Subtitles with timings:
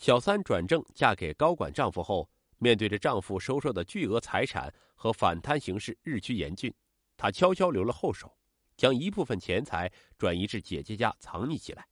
[0.00, 6.72] 小三转正嫁给高管丈夫后，面对着丈夫收受的巨额财产和反贪形势日趋严峻，
[7.18, 8.34] 她悄悄留了后手，
[8.78, 11.86] 将一部分钱财转移至姐姐家藏匿起来。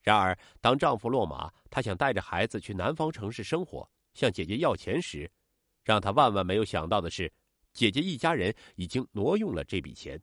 [0.00, 5.30] 然而，当丈夫落马，她想带着孩子去南方城市生活，向姐姐要钱时，
[5.84, 7.30] 让她万万没有想到的是，
[7.74, 10.18] 姐姐一家人已经挪用了这笔钱。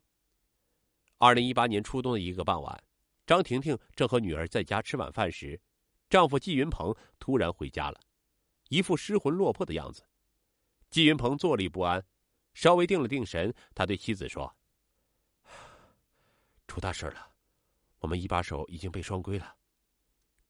[1.19, 2.83] 二零一八年初冬的一个傍晚，
[3.27, 5.61] 张婷婷正和女儿在家吃晚饭时。
[6.09, 7.99] 丈夫季云鹏突然回家了，
[8.69, 10.07] 一副失魂落魄的样子。
[10.89, 12.05] 季云鹏坐立不安，
[12.53, 14.55] 稍微定了定神，他对妻子说
[16.67, 17.33] ：“出大事了，
[17.99, 19.55] 我们一把手已经被双规了。”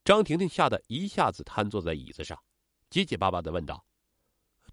[0.04, 2.40] 张婷婷吓得一下子瘫坐在椅子上，
[2.90, 3.84] 结结巴巴的问道：“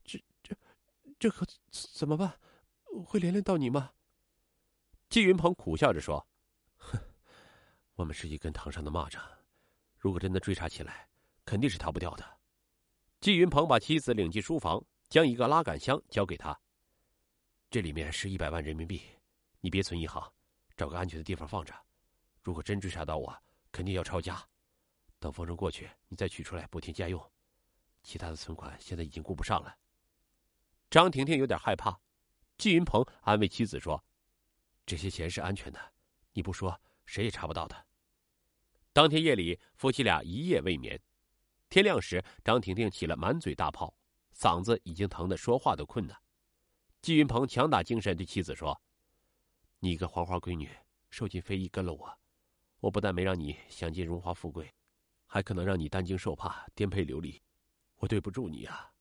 [0.05, 0.55] 这、这、
[1.19, 2.39] 这可怎么办？
[3.07, 3.93] 会连累到你吗？”
[5.09, 6.27] 季云鹏苦笑着说
[6.77, 6.99] ：“哼，
[7.95, 9.21] 我们是一根藤上的蚂蚱。”
[10.03, 11.09] 如果真的追查起来，
[11.45, 12.39] 肯定是逃不掉的。
[13.21, 16.61] 季云鹏把妻子领进书房，将一个拉杆箱交给他。
[17.71, 19.01] 这里面是一百万人民币，
[19.61, 20.29] 你别存银行，
[20.77, 21.73] 找个安全的地方放着。
[22.43, 23.33] 如果真追查到我，
[23.71, 24.45] 肯定要抄家。
[25.21, 27.33] 等风声过去，你再取出来补贴家用。
[28.03, 29.73] 其他的存款现在已经顾不上了。
[30.91, 31.97] 张婷婷有点害怕，
[32.59, 34.05] 季云鹏安慰妻子说
[34.85, 35.81] ：“这些钱是安全的，
[36.33, 37.87] 你不说，谁也查不到的。”
[38.95, 41.01] 当天夜里，夫妻俩一夜未眠。
[41.71, 43.97] 天亮时，张婷婷起了满嘴大泡，
[44.37, 46.15] 嗓子已经疼得说话都困难。
[47.01, 48.79] 季云鹏强打精神对妻子说
[49.81, 50.69] ：“你一个黄花闺女，
[51.09, 52.19] 受尽非议跟了我，
[52.81, 54.71] 我不但没让你享尽荣华富贵，
[55.27, 57.41] 还可能让你担惊受怕、颠沛流离，
[57.97, 58.93] 我对不住你啊。”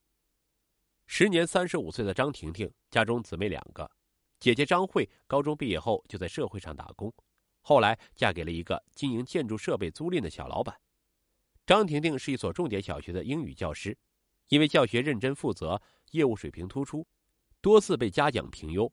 [1.05, 3.92] 时年三十五岁的张婷婷，家中姊妹两个，
[4.39, 7.14] 姐姐张慧高中毕业后就在社会上打工。
[7.62, 10.80] 后来嫁给了一个经营建筑设备租赁的小老板。
[11.66, 13.98] 张婷婷是一所重点小学的英语教师，
[14.50, 17.08] 因为教学认真负责，业务水平突出，
[17.62, 18.92] 多次被嘉奖评优。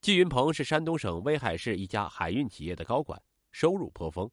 [0.00, 3.20] 季云鹏是山东省威海市一家海运企业的高管，
[3.52, 4.30] 收入颇丰，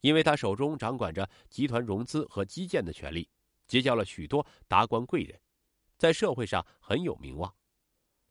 [0.00, 3.28] 因为他手中掌管着集团融资和基建的权利，
[3.66, 5.38] 结交了许多达官贵人，
[5.96, 7.54] 在社会上很有名望。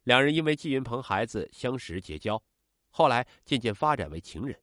[0.04, 2.42] 两人因为季云鹏孩子相识结交。
[2.90, 4.60] 后来渐渐发展为情人。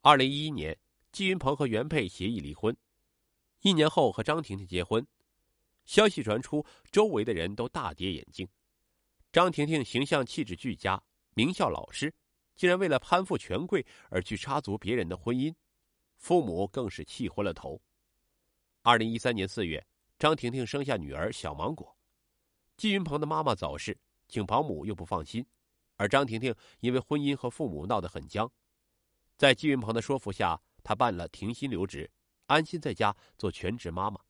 [0.00, 0.76] 二零一一年，
[1.12, 2.76] 季云鹏和原配协议离婚，
[3.62, 5.06] 一年后和张婷婷结婚。
[5.84, 8.48] 消息传出，周围的人都大跌眼镜。
[9.32, 11.02] 张婷婷形象气质俱佳，
[11.34, 12.14] 名校老师，
[12.54, 15.54] 竟然为了攀附权贵而去插足别人的婚姻，
[16.16, 17.80] 父母更是气昏了头。
[18.82, 19.84] 二零一三年四月，
[20.18, 21.96] 张婷婷生下女儿小芒果，
[22.76, 23.98] 季云鹏的妈妈早逝，
[24.28, 25.44] 请保姆又不放心。
[25.96, 28.50] 而张婷婷因为婚姻和父母闹得很僵，
[29.36, 32.10] 在季云鹏的说服下，她办了停薪留职，
[32.46, 34.20] 安心在家做全职妈妈。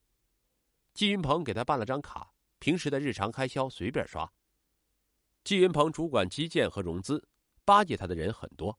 [0.93, 4.31] 季云鹏给她办了张卡，平时的日常开销随便刷。
[5.43, 7.23] 季云鹏主管基建和融资，
[7.65, 8.79] 巴结他的人很多。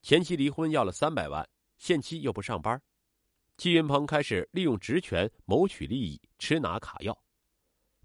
[0.00, 2.80] 前妻离婚要了三百万，现妻又不上班，
[3.56, 7.16] 季云鹏开始利用职权谋取利益，吃拿卡要。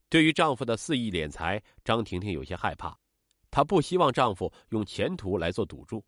[0.09, 2.95] 对于丈夫的肆意敛财，张婷婷有些害怕。
[3.57, 6.05] 她不希望丈夫用前途来做赌注。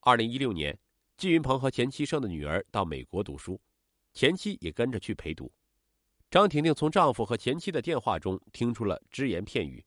[0.00, 0.76] 二零一六年，
[1.16, 3.60] 季云鹏和前妻生的女儿到美国读书，
[4.12, 5.52] 前妻也跟着去陪读。
[6.28, 9.86] 张婷婷从丈夫和前妻的电话中听出了只言片语，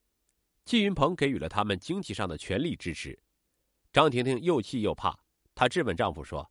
[0.63, 3.21] 季云鹏给予了他们经济上的全力支持。
[3.91, 5.19] 张婷婷又气又怕，
[5.53, 6.49] 她质问丈夫说：“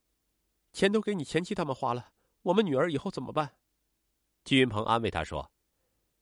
[0.74, 3.56] 钱都给你前妻他们花了，我们女儿以后怎么办？”
[4.44, 5.50] 季云鹏安慰她说：“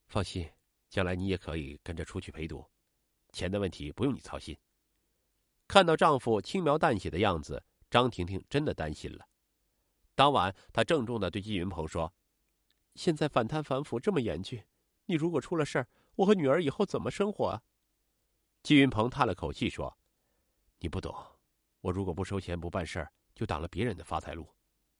[0.06, 0.48] 放心，
[0.88, 2.64] 将来你也可以跟着出去陪读。”
[3.32, 4.56] 钱的问题不用你操心。
[5.66, 9.28] 看到丈夫轻描淡写的样子，张婷婷真的担心了。
[10.14, 12.12] 当晚，她郑重的对季云鹏说
[12.96, 14.64] ：“现在反贪反腐这么严峻，
[15.06, 17.62] 你如果出了事儿，我和女儿以后怎么生活啊？”
[18.64, 19.98] 季云鹏叹了口气说
[20.80, 21.14] ：“你不懂，
[21.80, 24.48] 我如果不收钱不办事儿，就挡了别人的发财路，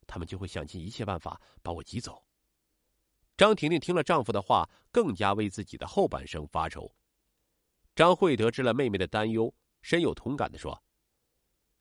[0.06, 2.24] 他们就会想尽一切办法把我挤走。”
[3.36, 6.94] 张婷婷听了丈夫的话，更加为自己的后半生发愁。
[7.98, 9.52] 张慧得知了妹妹的担忧，
[9.82, 10.80] 深有同感的说：“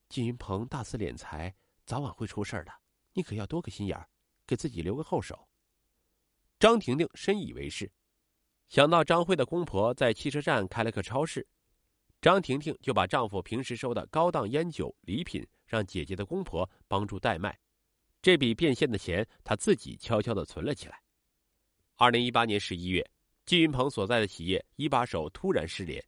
[0.09, 1.55] 季云鹏大肆敛财，
[1.85, 2.71] 早晚会出事的，
[3.13, 4.03] 你可要多个心眼，
[4.47, 5.47] 给自己留个后手。”
[6.57, 7.93] 张婷婷深以为是，
[8.67, 11.47] 想到张慧的公婆在汽车站开了个超市，
[12.19, 17.55] 张婷婷就把丈夫平时收的高档烟酒礼品让姐姐的公婆帮助代卖，
[18.23, 20.99] 这笔变现的钱，她自己悄悄的存了起来。
[21.97, 23.07] 二零一八年十一月。
[23.47, 26.03] 季云鹏所在的企业一把手突然失联，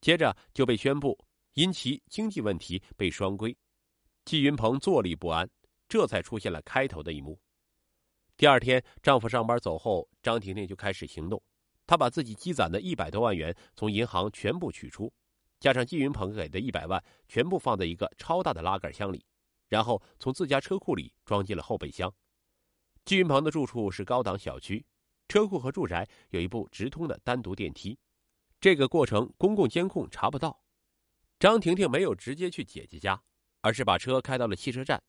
[0.00, 1.16] 接着就被宣布
[1.54, 3.56] 因其经济问题被双规。
[4.24, 5.48] 季云鹏坐立不安，
[5.88, 7.40] 这才出现了开头的一幕。
[8.36, 11.40] 第二天，丈夫上班走后，张婷婷就开始行动。
[11.86, 15.12] 她把自己积攒的一百多万元从银行全部取出，
[15.60, 19.24] 加上季云鹏给的一百万，全部放在一个超大的拉杆箱里，
[19.68, 22.12] 然后从自家车库里装进了后备箱。
[23.04, 24.84] 季云鹏的住处是高档小区，
[25.28, 27.98] 车库和住宅有一部直通的单独电梯。
[28.60, 30.58] 这个过程公共监控查不到。
[31.38, 33.20] 张婷婷没有直接去姐姐家，
[33.60, 35.02] 而是把车开到了汽车站。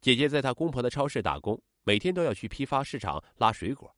[0.00, 1.60] 姐姐在她公婆的超市打工。
[1.88, 3.94] 每天都要去批发市场拉水果，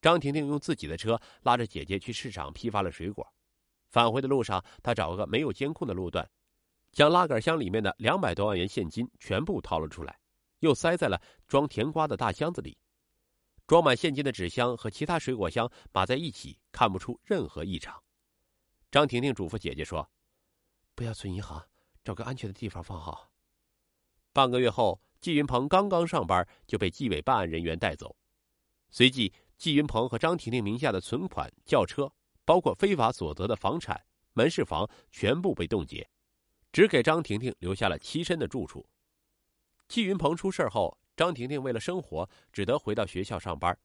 [0.00, 3.30] 张婷婷用自己的车拉着姐姐去市场批发了水果。
[3.90, 6.26] 返回的路上，她找个没有监控的路段，
[6.92, 10.18] 将拉杆箱里面的两百多万元现金全部掏了出来，
[10.60, 12.74] 又塞在了装甜瓜的大箱子里。
[13.70, 18.02] 装满现金的纸箱和其他水果箱码在一起，看不出任何异常。
[18.90, 20.10] 张婷婷嘱咐姐姐说
[20.96, 21.64] ：“不要存银行，
[22.02, 23.30] 找个安全的地方放好。”
[24.34, 25.00] 半个月后。
[25.20, 28.16] 季云鹏刚刚上班就被纪委办案人员带走，
[28.88, 32.10] 随即季云鹏和张婷婷名下的存款、轿车，
[32.44, 34.02] 包括非法所得的房产、
[34.32, 36.08] 门市房，全部被冻结，
[36.72, 38.88] 只给张婷婷留下了栖身的住处。
[39.88, 43.78] 季云鹏出事后，张婷婷为了生活只得回到学校上班，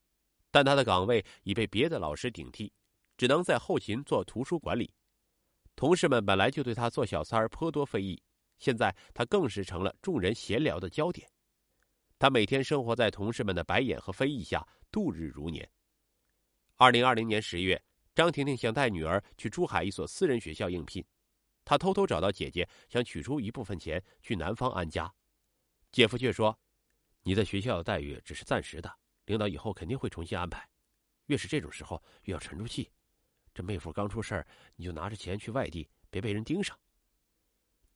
[0.51, 2.71] 但她的岗位已被别的老师顶替，
[3.17, 4.89] 只能在后勤做图书管理。
[5.75, 8.23] 同事们本来就对她做小三儿颇多非议。
[8.57, 11.29] 现在她更是成了众人闲聊的焦点，
[12.17, 15.69] 他每天生活在同事们的白眼和非议下度日如年。
[16.77, 17.83] 二零二零年十月，
[18.13, 21.03] 张婷婷想带女儿去珠海一所私人学校应聘，
[21.65, 25.13] 她偷偷找到姐姐，想取出一部分钱去南方安家。
[25.91, 26.57] 姐夫却说
[27.27, 30.69] ：“你在学校的待遇只是暂时的，领导以后肯定会重新安排。
[31.25, 32.91] 越是这种时候，越要沉住气。
[33.51, 36.79] 这妹夫刚出事儿，你就拿着钱去外地，别被人盯上。”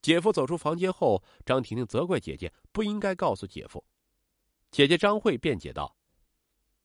[0.02, 3.86] 姐夫走出房间后，张婷婷责怪姐姐不应该告诉姐夫。
[4.72, 5.96] 姐姐张慧辩解道：“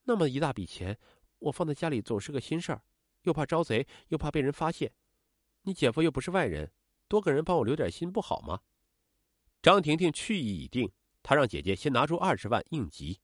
[0.04, 0.98] 那么一大笔钱，
[1.38, 2.82] 我放在家里总是个心事儿，
[3.22, 4.92] 又怕招贼，又怕被人发现。
[5.62, 6.70] 你姐夫又不是外人，
[7.08, 8.60] 多个人帮我留点心不好吗？”
[9.62, 10.92] 张婷婷去意已定，
[11.24, 13.18] 他让姐姐先拿出二十万应急。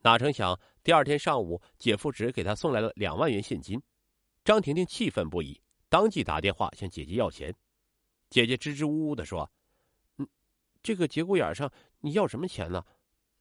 [0.00, 3.82] 哪成想，第二天上午，姐夫只给他送来了两万元现金。
[4.44, 7.54] 张婷婷气愤不已，当即打电话向姐姐要钱。
[8.30, 9.50] 姐姐支支吾吾的说
[10.16, 10.28] ：“嗯，
[10.82, 12.82] 这个节骨眼上你要什么钱呢？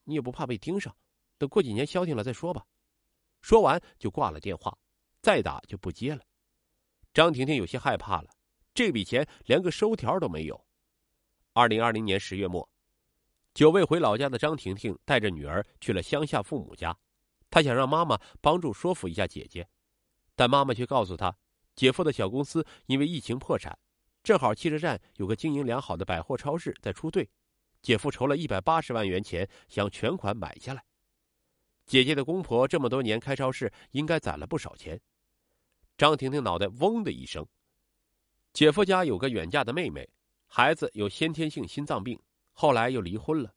[0.04, 0.94] 你也不怕被盯上？
[1.38, 2.66] 等过几年消停了再说吧。”
[3.40, 4.76] 说完就挂了电话，
[5.22, 6.24] 再打就不接了。
[7.14, 8.30] 张婷婷有些害怕了，
[8.74, 10.66] 这笔钱连个收条都没有。
[11.54, 12.68] 二零二零年十月末，
[13.58, 16.96] 久未回老家的张婷婷带着女儿去了乡下父母家，
[17.50, 19.68] 她想让妈妈帮助说服一下姐姐，
[20.36, 21.36] 但妈妈却告诉她，
[21.76, 23.76] 姐夫的小公司因为疫情破产。
[24.22, 27.28] 正好汽车站有个经营良好的百货超市在出兑，
[27.82, 30.84] 姐夫筹了一百八十万元钱，想全款买下来。
[31.88, 35.02] 姐姐的公婆这么多年开超市，应该攒了不少钱。
[35.98, 37.44] 张婷婷脑袋嗡的一声。
[38.54, 40.08] 姐夫家有个远嫁的妹妹，
[40.46, 42.20] 孩子有先天性心脏病，
[42.60, 43.54] 后来又离婚了。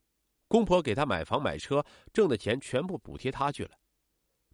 [0.47, 1.83] 公婆给她买房买车，
[2.13, 3.71] 挣的钱全部补贴她去了。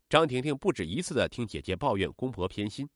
[0.08, 2.88] 张婷婷不止一次的听姐姐抱怨公婆偏心，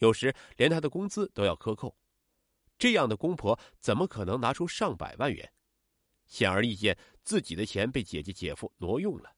[0.00, 1.96] 有时连她的工资都要克扣。
[2.76, 5.50] 这样的公婆怎么可能拿出上百万元？
[6.26, 9.34] 显而易见，自己的钱被姐姐、姐夫挪用了。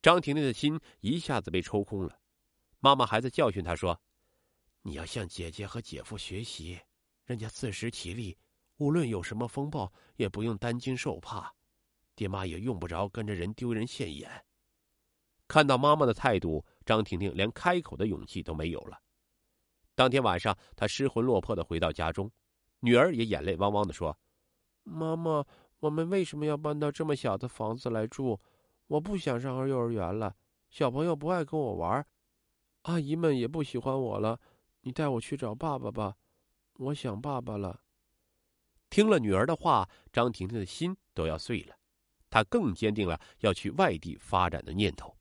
[0.00, 2.20] 张婷婷的心一下子被抽空了。
[2.78, 4.00] 妈妈还在教训她说
[4.82, 6.78] ：“你要向姐姐和姐夫学习，
[7.24, 8.36] 人家自食其力，
[8.76, 11.54] 无论有什么风暴，也不用担惊受怕。
[12.14, 14.44] 爹妈也用不着跟着人丢人现眼。”
[15.46, 18.98] 看到妈妈的态度，张婷婷连开口的勇气都没有了。
[19.94, 22.30] 当天晚上，她失魂落魄的回到家中，
[22.80, 24.18] 女儿也眼泪汪汪的说
[24.82, 25.44] ：“妈妈，
[25.80, 28.40] 我们为什么要搬到这么小的房子来住？
[28.86, 30.34] 我不想上幼儿园了，
[30.70, 32.04] 小朋友不爱跟我玩，
[32.82, 34.40] 阿姨们也不喜欢我了。
[34.80, 36.16] 你带我去找爸爸吧，
[36.78, 37.82] 我想爸爸了。”
[38.94, 41.74] 听了女儿的话，张婷婷的心都要碎了，
[42.30, 45.16] 她更坚定了要去外地发展的念头。